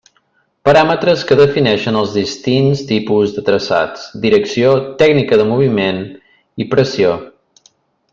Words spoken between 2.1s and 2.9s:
distints